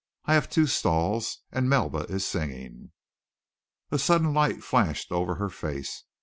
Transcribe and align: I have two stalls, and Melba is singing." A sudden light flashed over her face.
I 0.25 0.33
have 0.33 0.49
two 0.49 0.65
stalls, 0.65 1.43
and 1.51 1.69
Melba 1.69 2.07
is 2.09 2.25
singing." 2.25 2.91
A 3.91 3.99
sudden 3.99 4.33
light 4.33 4.63
flashed 4.63 5.11
over 5.11 5.35
her 5.35 5.51
face. 5.51 6.05